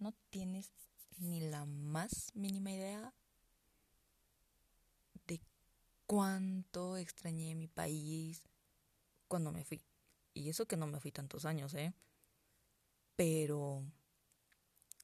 [0.00, 0.72] no tienes
[1.18, 3.12] ni la más mínima idea
[5.26, 5.40] de
[6.06, 8.42] cuánto extrañé mi país
[9.28, 9.82] cuando me fui.
[10.32, 11.92] Y eso que no me fui tantos años, ¿eh?
[13.16, 13.84] Pero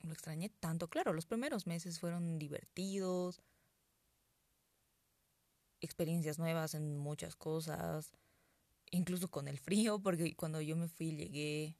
[0.03, 0.89] lo extrañé tanto.
[0.89, 3.43] Claro, los primeros meses fueron divertidos,
[5.81, 8.13] experiencias nuevas en muchas cosas,
[8.91, 11.77] incluso con el frío, porque cuando yo me fui llegué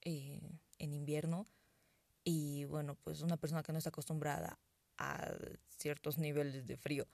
[0.00, 1.46] eh, en invierno
[2.72, 4.58] bueno, pues una persona que no está acostumbrada
[4.96, 5.30] a
[5.68, 7.06] ciertos niveles de frío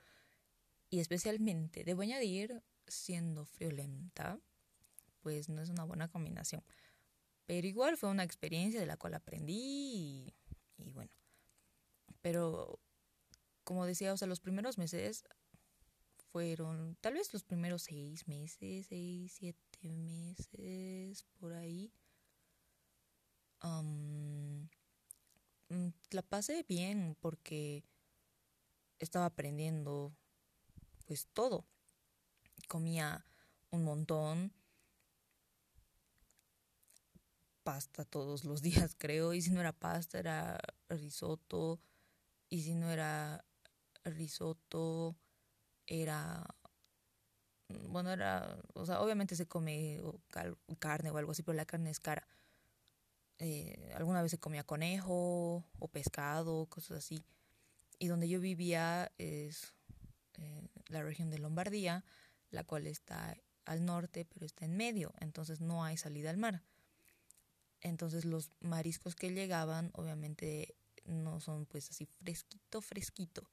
[0.88, 4.40] y especialmente, debo añadir, siendo friolenta,
[5.20, 6.64] pues no es una buena combinación.
[7.44, 10.32] Pero igual fue una experiencia de la cual aprendí
[10.76, 11.10] y, bueno.
[12.22, 12.80] Pero,
[13.64, 15.24] como decía, o sea, los primeros meses
[16.32, 21.92] fueron tal vez los primeros seis meses, seis, siete meses, por ahí.
[26.10, 27.84] La pasé bien porque
[28.98, 30.12] estaba aprendiendo
[31.06, 31.66] pues todo.
[32.68, 33.24] Comía
[33.70, 34.52] un montón,
[37.62, 41.80] pasta todos los días, creo, y si no era pasta era risotto,
[42.48, 43.44] y si no era
[44.04, 45.16] risotto
[45.86, 46.46] era
[47.88, 50.00] bueno, era, o sea, obviamente se come
[50.78, 52.26] carne o algo así, pero la carne es cara.
[53.38, 57.22] Eh, alguna vez se comía conejo o pescado, cosas así.
[57.98, 59.74] Y donde yo vivía es
[60.88, 62.04] la región de Lombardía,
[62.50, 66.62] la cual está al norte, pero está en medio, entonces no hay salida al mar.
[67.80, 73.50] Entonces los mariscos que llegaban obviamente no son pues así fresquito, fresquito.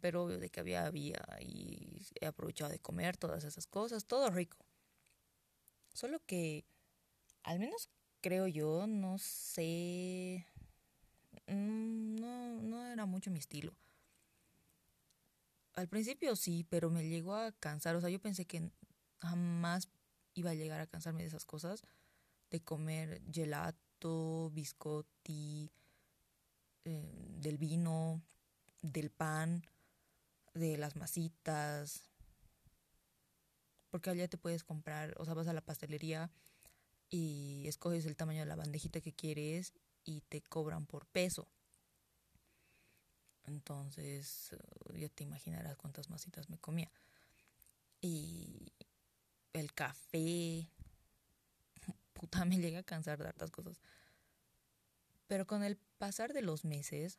[0.00, 4.30] Pero obvio de que había, había y he aprovechado de comer todas esas cosas, todo
[4.30, 4.58] rico.
[5.94, 6.66] Solo que,
[7.42, 7.88] al menos
[8.26, 10.44] creo yo, no sé,
[11.46, 13.72] mm, no, no era mucho mi estilo.
[15.74, 17.94] Al principio sí, pero me llegó a cansar.
[17.94, 18.72] O sea, yo pensé que
[19.20, 19.88] jamás
[20.34, 21.84] iba a llegar a cansarme de esas cosas
[22.50, 25.70] de comer gelato, biscotti,
[26.84, 28.20] eh, del vino,
[28.82, 29.62] del pan,
[30.52, 32.10] de las masitas.
[33.90, 36.32] Porque allá te puedes comprar, o sea, vas a la pastelería
[37.16, 39.72] y escoges el tamaño de la bandejita que quieres
[40.04, 41.48] y te cobran por peso.
[43.44, 46.90] Entonces, eh, ya te imaginarás cuántas masitas me comía.
[48.02, 48.70] Y
[49.54, 50.68] el café,
[52.12, 53.80] puta, me llega a cansar de hartas cosas.
[55.26, 57.18] Pero con el pasar de los meses,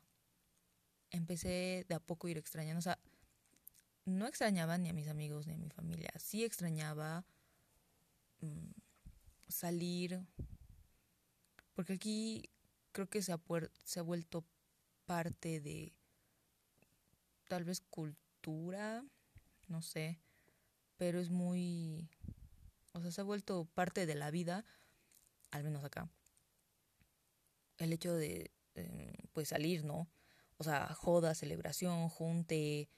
[1.10, 2.78] empecé de a poco a ir extrañando.
[2.78, 3.00] O sea,
[4.06, 6.12] no extrañaba ni a mis amigos ni a mi familia.
[6.20, 7.26] Sí extrañaba
[8.42, 8.77] mm,
[9.48, 10.26] salir.
[11.74, 12.50] Porque aquí
[12.92, 13.42] creo que se ha,
[13.84, 14.46] se ha vuelto
[15.06, 15.94] parte de
[17.48, 19.06] tal vez cultura,
[19.68, 20.20] no sé,
[20.98, 22.10] pero es muy
[22.98, 24.66] o sea, se ha vuelto parte de la vida,
[25.52, 26.10] al menos acá.
[27.78, 30.10] El hecho de, em, pues, salir, ¿no?
[30.58, 32.90] O sea, joda, celebración, junte,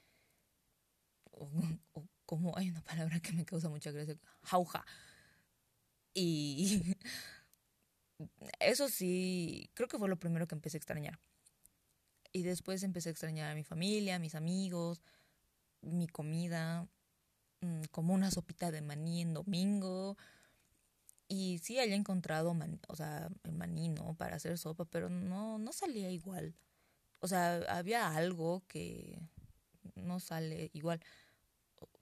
[1.32, 1.50] o,
[2.24, 4.86] como hay una palabra que me causa mucha gracia, jauja.
[6.14, 6.96] Y
[8.60, 11.18] eso sí, creo que fue lo primero que empecé a extrañar.
[12.32, 15.02] Y después empecé a extrañar a mi familia, a mis amigos,
[15.82, 16.88] mi comida,
[17.62, 20.16] Mm, como una sopita de maní en domingo.
[21.28, 22.56] Y sí haya encontrado,
[22.88, 24.14] o sea, el maní, ¿no?
[24.14, 26.54] Para hacer sopa, pero no, no salía igual.
[27.20, 29.20] O sea, había algo que
[29.96, 31.00] no sale igual.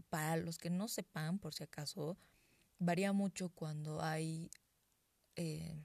[0.09, 2.17] Para los que no sepan, por si acaso,
[2.79, 4.51] varía mucho cuando hay,
[5.37, 5.85] eh,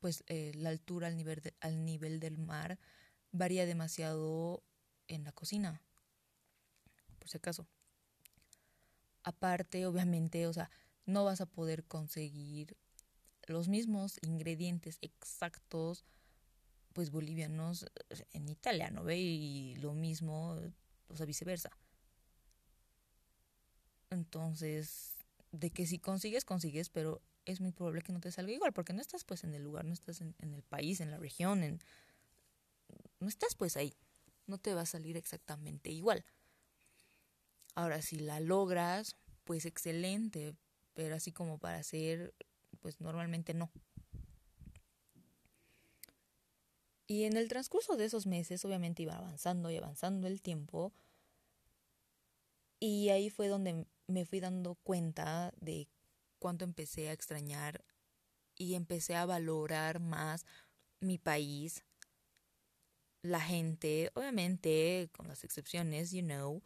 [0.00, 2.78] pues, eh, la altura al nivel, al nivel del mar,
[3.32, 4.62] varía demasiado
[5.08, 5.82] en la cocina,
[7.18, 7.66] por si acaso.
[9.22, 10.70] Aparte, obviamente, o sea,
[11.06, 12.76] no vas a poder conseguir
[13.46, 16.04] los mismos ingredientes exactos,
[16.92, 17.86] pues bolivianos
[18.32, 19.18] en italiano, ¿ve?
[19.18, 20.58] Y lo mismo,
[21.08, 21.70] o sea, viceversa.
[24.10, 25.13] Entonces,
[25.54, 28.92] de que si consigues, consigues, pero es muy probable que no te salga igual, porque
[28.92, 31.80] no estás pues en el lugar, no estás en, el país, en la región, en,
[33.20, 33.94] no estás pues ahí,
[34.46, 36.24] no te va a salir exactamente igual.
[37.74, 40.54] Ahora, si la logras, pues excelente,
[40.94, 42.34] pero así como para hacer,
[42.80, 43.70] pues normalmente no.
[47.06, 50.92] Y en el transcurso de esos meses, obviamente iba avanzando y avanzando el tiempo.
[52.80, 55.88] Y ahí fue donde me fui dando cuenta de
[56.38, 57.84] cuánto empecé a extrañar
[58.56, 60.44] y empecé a valorar más
[61.00, 61.84] mi país,
[63.22, 66.62] la gente, obviamente, con las excepciones, you know,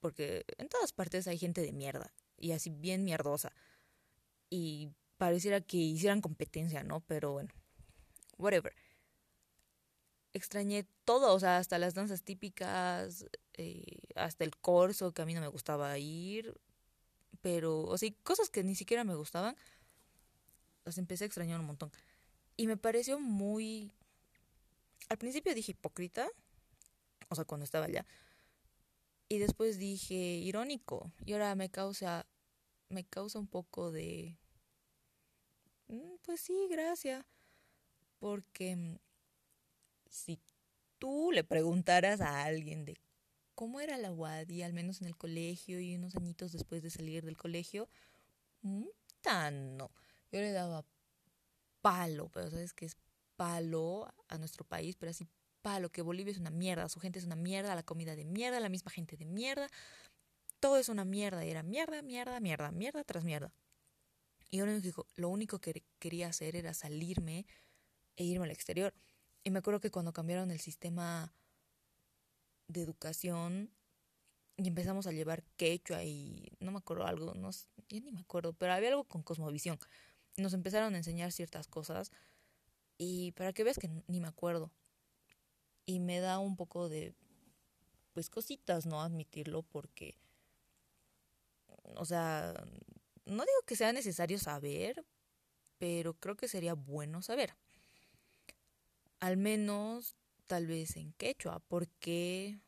[0.00, 3.52] porque en todas partes hay gente de mierda y así bien mierdosa.
[4.48, 4.88] Y
[5.18, 7.00] pareciera que hicieran competencia, ¿no?
[7.00, 7.50] Pero bueno,
[8.38, 8.74] whatever.
[10.32, 15.34] Extrañé todo, o sea, hasta las danzas típicas, eh, hasta el corso, que a mí
[15.34, 16.54] no me gustaba ir,
[17.42, 19.56] pero, o sea, cosas que ni siquiera me gustaban,
[20.84, 21.90] las empecé a extrañar un montón.
[22.56, 23.92] Y me pareció muy...
[25.08, 26.28] Al principio dije hipócrita,
[27.28, 28.06] o sea, cuando estaba allá.
[29.28, 31.10] Y después dije irónico.
[31.24, 32.26] Y ahora me causa,
[32.88, 34.36] me causa un poco de...
[35.88, 37.24] Mm, pues sí, gracias.
[38.18, 38.96] Porque mm,
[40.10, 40.38] si
[40.98, 43.00] tú le preguntaras a alguien de
[43.54, 47.24] cómo era la Wadi, al menos en el colegio y unos añitos después de salir
[47.24, 47.88] del colegio,
[48.62, 48.86] mm,
[49.22, 49.90] tan no.
[50.32, 50.84] Yo le daba
[51.80, 52.96] palo, pero sabes que es
[53.36, 55.26] palo a nuestro país, pero así
[55.62, 58.60] palo, que Bolivia es una mierda, su gente es una mierda, la comida de mierda,
[58.60, 59.68] la misma gente de mierda,
[60.58, 63.52] todo es una mierda, y era mierda, mierda, mierda, mierda tras mierda.
[64.50, 64.66] Y yo
[65.16, 67.46] lo único que quería hacer era salirme
[68.16, 68.92] e irme al exterior.
[69.44, 71.32] Y me acuerdo que cuando cambiaron el sistema
[72.68, 73.70] de educación
[74.56, 77.50] y empezamos a llevar quechua y no me acuerdo algo, no,
[77.88, 79.78] ya ni me acuerdo, pero había algo con cosmovisión
[80.36, 82.10] nos empezaron a enseñar ciertas cosas
[82.98, 84.70] y para que veas que ni me acuerdo.
[85.86, 87.14] Y me da un poco de,
[88.12, 89.02] pues cositas, ¿no?
[89.02, 90.16] Admitirlo porque,
[91.96, 92.54] o sea,
[93.24, 95.04] no digo que sea necesario saber,
[95.78, 97.54] pero creo que sería bueno saber.
[99.20, 102.58] Al menos tal vez en quechua, porque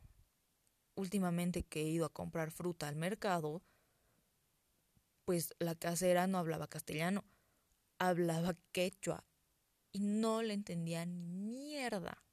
[0.94, 3.62] últimamente que he ido a comprar fruta al mercado,
[5.24, 7.24] pues la casera no hablaba castellano
[8.02, 9.24] hablaba quechua
[9.92, 12.24] y no le entendía ni mierda.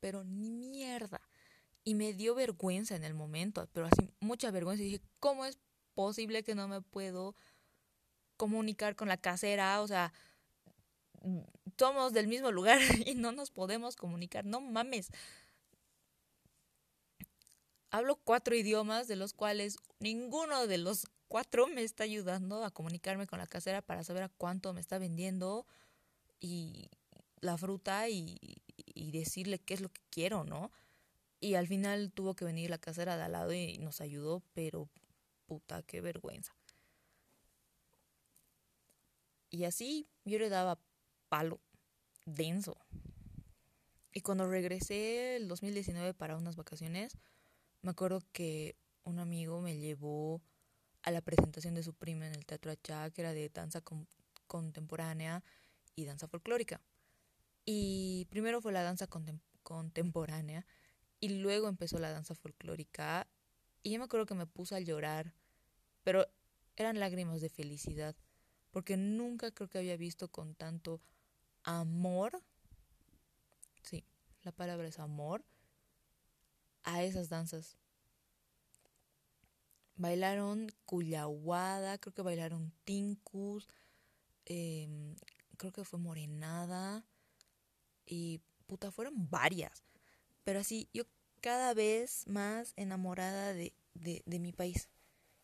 [0.00, 1.20] Pero ni mierda.
[1.84, 4.82] Y me dio vergüenza en el momento, pero así mucha vergüenza.
[4.82, 5.58] Y dije, ¿cómo es
[5.94, 7.36] posible que no me puedo
[8.36, 9.80] comunicar con la casera?
[9.80, 10.12] O sea,
[11.80, 14.44] somos del mismo lugar y no nos podemos comunicar.
[14.44, 15.08] No mames.
[17.90, 23.26] Hablo cuatro idiomas, de los cuales ninguno de los cuatro me está ayudando a comunicarme
[23.26, 25.66] con la casera para saber a cuánto me está vendiendo
[26.38, 26.90] y
[27.40, 28.38] la fruta y,
[28.76, 30.70] y decirle qué es lo que quiero, ¿no?
[31.40, 34.90] Y al final tuvo que venir la casera de al lado y nos ayudó, pero
[35.46, 36.54] puta, qué vergüenza.
[39.48, 40.78] Y así yo le daba
[41.30, 41.60] palo,
[42.34, 42.76] denso.
[44.12, 47.16] Y cuando regresé el 2019 para unas vacaciones,
[47.82, 50.42] me acuerdo que un amigo me llevó
[51.02, 53.82] a la presentación de su prima en el Teatro Achá, que era de danza
[54.46, 55.42] contemporánea
[55.94, 56.80] y danza folclórica.
[57.64, 59.06] Y primero fue la danza
[59.62, 60.66] contemporánea
[61.20, 63.28] y luego empezó la danza folclórica.
[63.82, 65.34] Y yo me acuerdo que me puse a llorar,
[66.02, 66.26] pero
[66.76, 68.16] eran lágrimas de felicidad,
[68.70, 71.00] porque nunca creo que había visto con tanto
[71.64, 72.42] amor,
[73.82, 74.04] sí,
[74.42, 75.44] la palabra es amor,
[76.84, 77.76] a esas danzas
[80.00, 83.68] Bailaron Cuyahuada, creo que bailaron Tincus,
[84.46, 85.14] em,
[85.58, 87.04] creo que fue Morenada
[88.06, 89.84] y puta, fueron varias.
[90.42, 91.04] Pero así, yo
[91.42, 94.88] cada vez más enamorada de, de, de mi país.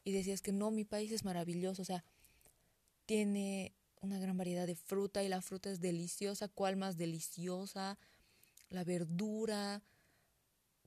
[0.04, 2.02] Y decías que no, mi país es maravilloso, o sea,
[3.04, 3.75] tiene
[4.06, 7.98] una gran variedad de fruta y la fruta es deliciosa, cuál más deliciosa,
[8.70, 9.82] la verdura,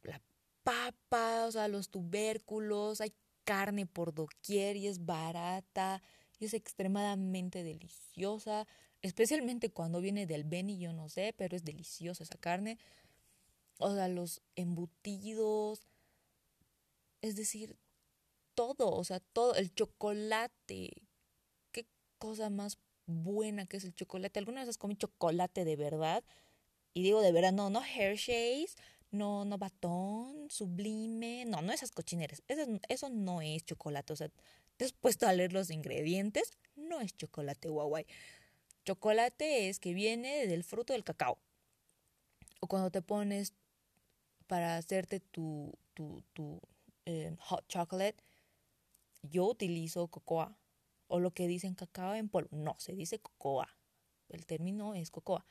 [0.03, 0.21] la
[0.63, 6.01] papa, o sea, los tubérculos, hay carne por doquier y es barata
[6.39, 8.67] y es extremadamente deliciosa,
[9.01, 12.77] especialmente cuando viene del Beni, yo no sé, pero es deliciosa esa carne.
[13.77, 15.81] O sea, los embutidos,
[17.21, 17.77] es decir,
[18.55, 21.07] todo, o sea, todo, el chocolate,
[21.71, 22.77] qué cosa más
[23.09, 24.39] buena que es el chocolate.
[24.39, 26.23] ¿Alguna vez has comido chocolate de verdad?
[26.93, 28.75] Y digo de verdad, no, no Hershey's,
[29.11, 34.29] no, no batón, sublime, no, no esas cochineras, eso, eso no es chocolate, o sea,
[34.77, 38.05] te has puesto a leer los ingredientes, no es chocolate guay.
[38.85, 41.37] Chocolate es que viene del fruto del cacao.
[42.61, 43.53] O cuando te pones
[44.47, 46.61] para hacerte tu, tu, tu
[47.05, 48.23] eh, hot chocolate,
[49.21, 50.57] yo utilizo cocoa.
[51.09, 52.49] O lo que dicen cacao en polvo.
[52.55, 53.75] No, se dice cocoa.
[54.29, 55.45] El término es cocoa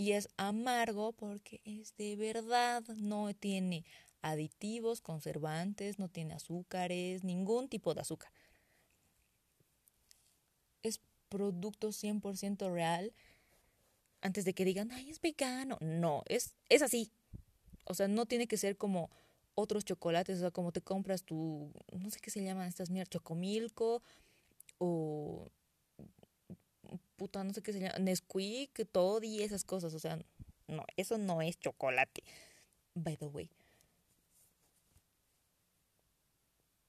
[0.00, 3.84] y es amargo porque es de verdad, no tiene
[4.22, 8.32] aditivos, conservantes, no tiene azúcares, ningún tipo de azúcar.
[10.82, 13.12] Es producto 100% real
[14.22, 15.76] antes de que digan, ay, es vegano.
[15.82, 17.12] No, es, es así.
[17.84, 19.10] O sea, no tiene que ser como
[19.54, 23.10] otros chocolates, o sea, como te compras tu, no sé qué se llaman estas mierdas,
[23.10, 24.02] chocomilco
[24.80, 25.46] o
[27.16, 30.18] puta, no sé qué se llama, Nesquik, todo y esas cosas, o sea,
[30.68, 32.24] no, eso no es chocolate,
[32.94, 33.50] by the way.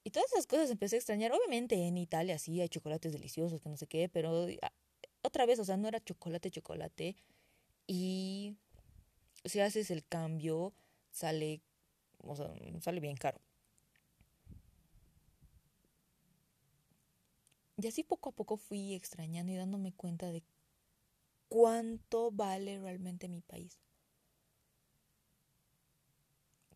[0.04, 1.32] Y todas esas cosas empecé a extrañar.
[1.32, 4.72] Obviamente en Italia sí hay chocolates deliciosos, que no sé qué, pero ah,
[5.22, 7.16] otra vez, o sea, no era chocolate, chocolate.
[7.86, 8.56] Y
[9.46, 10.74] si haces el cambio,
[11.12, 11.62] sale,
[12.20, 13.42] o sea, sale bien caro.
[17.82, 20.44] Y así poco a poco fui extrañando y dándome cuenta de
[21.50, 23.80] cuánto vale realmente mi país.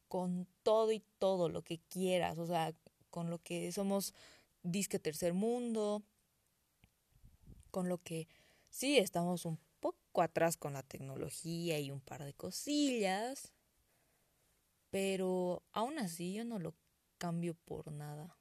[0.07, 2.73] Con todo y todo lo que quieras, o sea,
[3.11, 4.15] con lo que somos
[4.63, 6.01] disque tercer mundo,
[7.69, 8.27] con lo que
[8.69, 13.53] sí estamos un poco atrás con la tecnología y un par de cosillas,
[14.89, 16.73] pero aún así yo no lo
[17.17, 18.35] cambio por nada.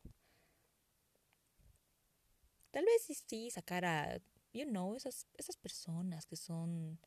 [2.74, 4.20] Tal vez sí sacar a,
[4.52, 6.98] you know, esas, esas personas que son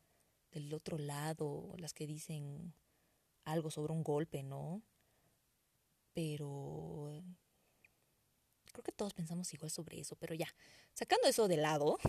[0.52, 2.74] del otro lado, las que dicen
[3.44, 4.82] algo sobre un golpe, ¿no?
[6.14, 7.22] Pero
[8.72, 10.48] creo que todos pensamos igual sobre eso, pero ya,
[10.94, 12.00] sacando eso de lado,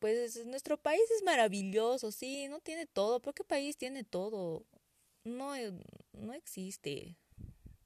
[0.00, 4.66] pues nuestro país es maravilloso, sí, no tiene todo, pero ¿qué país tiene todo?
[5.22, 5.72] No, eh,
[6.14, 7.16] no existe.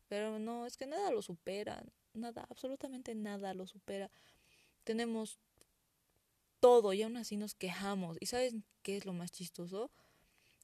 [0.09, 4.11] Pero no, es que nada lo supera, nada, absolutamente nada lo supera.
[4.85, 5.39] Tenemos
[6.61, 8.17] todo y aún así nos quejamos.
[8.21, 9.91] ¿Y sabes qué es lo más chistoso?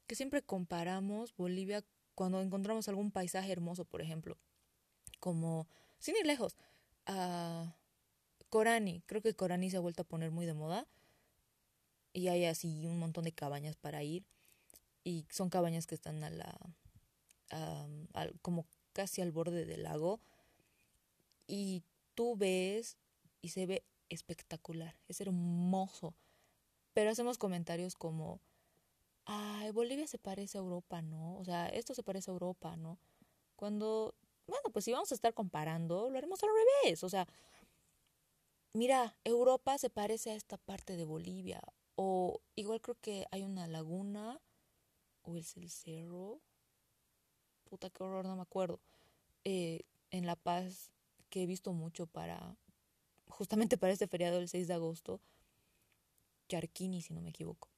[0.06, 4.36] Que siempre comparamos Bolivia cuando encontramos algún paisaje hermoso, por ejemplo,
[5.20, 5.66] como
[5.98, 6.56] sin ir lejos,
[7.06, 7.74] a
[8.48, 9.02] Corani.
[9.06, 10.86] Creo que Corani se ha vuelto a poner muy de moda.
[12.12, 14.24] Y hay así un montón de cabañas para ir.
[15.04, 16.58] Y son cabañas que están a la.
[18.42, 20.20] como casi al borde del lago.
[21.50, 21.82] Y
[22.14, 22.96] tú ves
[23.42, 24.96] y se ve espectacular.
[25.08, 26.14] Es hermoso.
[26.94, 28.40] Pero hacemos comentarios como.
[29.24, 31.38] Ay, Bolivia se parece a Europa, ¿no?
[31.38, 32.98] O sea, esto se parece a Europa, ¿no?
[33.56, 34.14] Cuando
[34.50, 36.50] bueno, pues si vamos a estar comparando, lo haremos al
[36.82, 37.04] revés.
[37.04, 37.26] O sea,
[38.72, 41.62] mira, Europa se parece a esta parte de Bolivia.
[41.94, 44.40] O igual creo que hay una laguna,
[45.22, 46.40] o es el cerro.
[47.64, 48.80] Puta, qué horror, no me acuerdo.
[49.44, 50.90] Eh, en La Paz,
[51.30, 52.56] que he visto mucho para,
[53.28, 55.20] justamente para este feriado del 6 de agosto.
[56.48, 57.68] Charquini, si no me equivoco.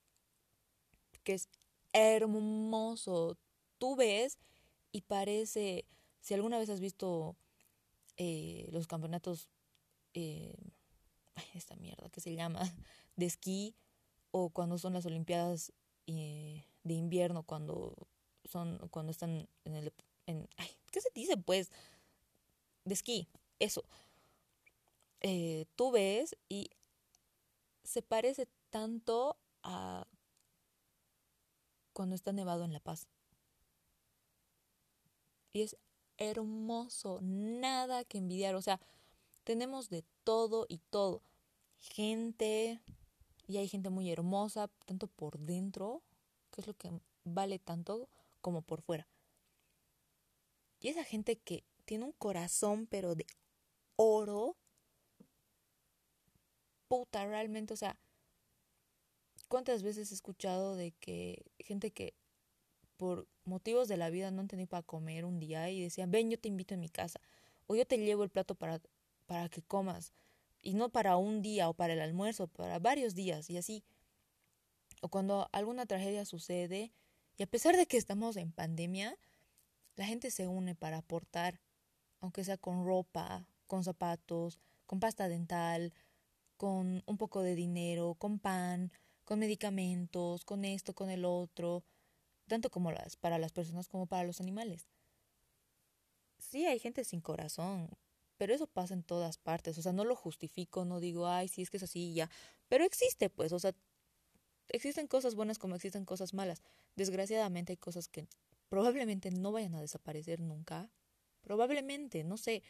[1.23, 1.49] Que es
[1.93, 3.37] hermoso.
[3.79, 4.39] Tú ves
[4.91, 5.87] y parece
[6.21, 7.37] si alguna vez has visto
[8.17, 9.49] eh, los campeonatos,
[10.15, 10.55] eh,
[11.55, 12.61] esta mierda que se llama,
[13.17, 13.75] de esquí,
[14.31, 15.73] o cuando son las Olimpiadas
[16.07, 17.95] eh, de invierno, cuando
[18.45, 19.93] son, cuando están en el,
[20.27, 21.71] en, ay, ¿qué se dice pues?
[22.85, 23.29] De esquí,
[23.59, 23.85] eso.
[25.21, 26.71] Eh, tú ves y
[27.85, 30.07] se parece tanto a
[31.93, 33.07] cuando está nevado en La Paz.
[35.53, 35.77] Y es
[36.17, 38.81] hermoso, nada que envidiar, o sea,
[39.45, 41.23] tenemos de todo y todo.
[41.79, 42.81] Gente,
[43.47, 46.03] y hay gente muy hermosa, tanto por dentro,
[46.51, 46.91] que es lo que
[47.25, 48.09] vale tanto,
[48.41, 49.07] como por fuera.
[50.81, 53.27] Y esa gente que tiene un corazón, pero de
[53.97, 54.57] oro,
[56.89, 57.97] puta, realmente, o sea,
[59.49, 62.15] ¿cuántas veces he escuchado de que gente que
[62.97, 66.39] por motivos de la vida no tenía para comer un día y decían, ven, yo
[66.39, 67.21] te invito en mi casa,
[67.67, 68.81] o yo te llevo el plato para,
[69.27, 70.13] para que comas,
[70.63, 73.85] y no para un día o para el almuerzo, para varios días, y así.
[75.01, 76.93] O cuando alguna tragedia sucede,
[77.37, 79.19] y a pesar de que estamos en pandemia,
[79.97, 81.61] la gente se une para aportar,
[82.23, 85.93] aunque sea con ropa, con zapatos, con pasta dental,
[86.57, 88.93] con un poco de dinero, con pan,
[89.25, 91.83] con medicamentos, con esto, con el otro,
[92.47, 94.87] tanto como las, para las personas como para los animales.
[96.39, 97.91] Sí, hay gente sin corazón,
[98.37, 101.63] pero eso pasa en todas partes, o sea, no lo justifico, no digo, ay, sí,
[101.63, 102.31] es que es así ya,
[102.69, 103.75] pero existe, pues, o sea,
[104.69, 106.63] existen cosas buenas como existen cosas malas.
[106.97, 108.27] Desgraciadamente hay cosas que
[108.69, 110.91] probablemente no vayan a desaparecer nunca,
[111.43, 112.63] probablemente, no sé,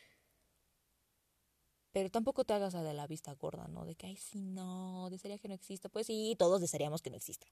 [1.93, 3.85] pero tampoco te hagas de la vista gorda, ¿no?
[3.85, 5.89] De que, ay, sí, no, desearía que no exista.
[5.91, 7.47] Pues sí, todos desearíamos que no exista.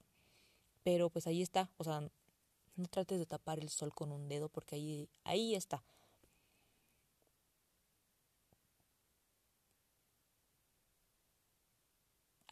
[0.83, 2.01] Pero pues ahí está, o sea,
[2.75, 5.83] no trates de tapar el sol con un dedo porque ahí, ahí está.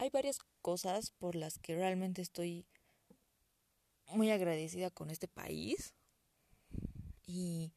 [0.00, 2.64] hay varias cosas por las que realmente estoy
[4.06, 5.92] muy agradecida con este país.
[7.26, 7.70] Y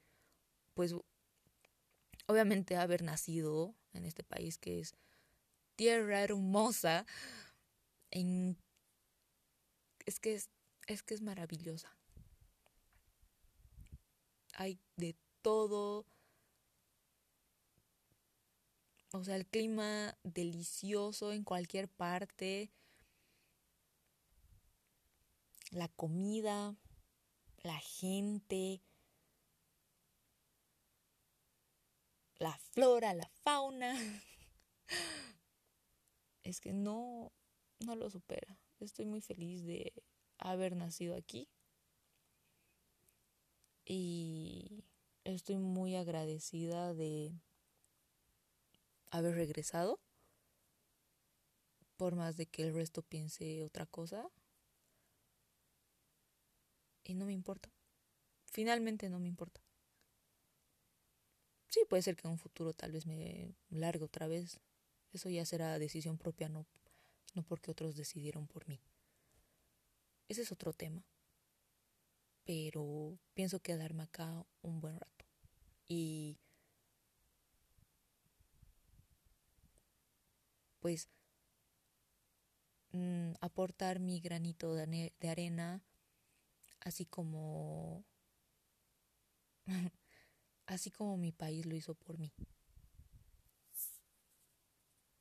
[0.73, 0.95] pues
[2.27, 4.95] obviamente haber nacido en este país que es
[5.75, 7.05] tierra hermosa,
[10.05, 10.49] es que es,
[10.87, 11.95] es que es maravillosa.
[14.55, 16.05] Hay de todo.
[19.11, 22.71] O sea, el clima delicioso en cualquier parte.
[25.71, 26.75] La comida,
[27.63, 28.81] la gente,
[32.43, 33.95] la flora, la fauna.
[36.43, 37.31] Es que no,
[37.79, 38.59] no lo supera.
[38.81, 39.93] Estoy muy feliz de
[40.37, 41.47] haber nacido aquí.
[43.85, 44.83] Y
[45.23, 47.31] estoy muy agradecida de
[49.09, 50.01] haber regresado.
[51.95, 54.29] Por más de que el resto piense otra cosa.
[57.05, 57.71] Y no me importa.
[58.51, 59.61] Finalmente no me importa.
[61.73, 64.59] Sí, puede ser que en un futuro tal vez me largue otra vez.
[65.11, 66.65] Eso ya será decisión propia, no,
[67.35, 68.79] no porque otros decidieron por mí.
[70.27, 71.01] Ese es otro tema.
[72.45, 75.25] Pero pienso quedarme acá un buen rato.
[75.87, 76.37] Y
[80.79, 81.07] pues
[82.93, 85.81] mm, aportar mi granito de, de arena,
[86.81, 88.05] así como
[90.65, 92.33] así como mi país lo hizo por mí.